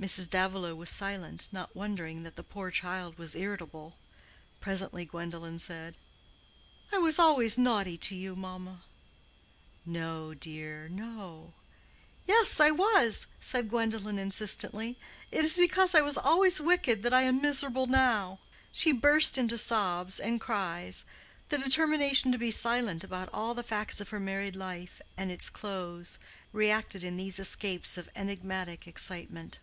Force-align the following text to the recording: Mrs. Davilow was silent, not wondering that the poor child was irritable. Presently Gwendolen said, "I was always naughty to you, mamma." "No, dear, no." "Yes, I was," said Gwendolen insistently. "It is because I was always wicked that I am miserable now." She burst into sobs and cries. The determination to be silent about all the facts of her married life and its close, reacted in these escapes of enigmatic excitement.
Mrs. 0.00 0.30
Davilow 0.30 0.76
was 0.76 0.90
silent, 0.90 1.48
not 1.50 1.74
wondering 1.74 2.22
that 2.22 2.36
the 2.36 2.44
poor 2.44 2.70
child 2.70 3.18
was 3.18 3.34
irritable. 3.34 3.96
Presently 4.60 5.04
Gwendolen 5.04 5.58
said, 5.58 5.96
"I 6.92 6.98
was 6.98 7.18
always 7.18 7.58
naughty 7.58 7.98
to 7.98 8.14
you, 8.14 8.36
mamma." 8.36 8.84
"No, 9.84 10.34
dear, 10.34 10.88
no." 10.88 11.54
"Yes, 12.28 12.60
I 12.60 12.70
was," 12.70 13.26
said 13.40 13.68
Gwendolen 13.68 14.20
insistently. 14.20 15.00
"It 15.32 15.44
is 15.44 15.56
because 15.56 15.96
I 15.96 16.00
was 16.00 16.16
always 16.16 16.60
wicked 16.60 17.02
that 17.02 17.12
I 17.12 17.22
am 17.22 17.42
miserable 17.42 17.86
now." 17.88 18.38
She 18.70 18.92
burst 18.92 19.36
into 19.36 19.58
sobs 19.58 20.20
and 20.20 20.40
cries. 20.40 21.04
The 21.48 21.58
determination 21.58 22.30
to 22.30 22.38
be 22.38 22.52
silent 22.52 23.02
about 23.02 23.30
all 23.32 23.52
the 23.52 23.64
facts 23.66 24.00
of 24.00 24.10
her 24.10 24.20
married 24.20 24.54
life 24.54 25.00
and 25.16 25.32
its 25.32 25.50
close, 25.50 26.20
reacted 26.52 27.02
in 27.02 27.16
these 27.16 27.40
escapes 27.40 27.98
of 27.98 28.08
enigmatic 28.14 28.86
excitement. 28.86 29.58